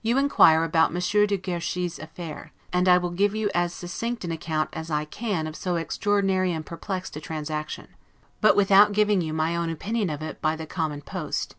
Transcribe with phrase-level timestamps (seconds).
[0.00, 4.30] You inquire about Monsieur de Guerchy's affair; and I will give you as succinct an
[4.30, 7.88] account as I can of so extraordinary and perplexed a transaction:
[8.40, 11.56] but without giving you my own opinion of it by the common post.